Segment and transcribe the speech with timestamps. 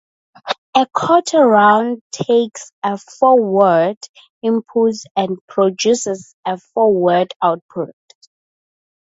[0.73, 3.97] A quarter-round takes a four-word
[4.41, 7.93] input and produces a four-word output.